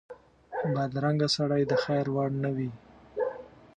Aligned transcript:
بدرنګه 0.73 1.27
سړی 1.35 1.61
د 1.67 1.73
خیر 1.83 2.05
وړ 2.15 2.29
نه 2.43 2.49
وي 2.55 2.69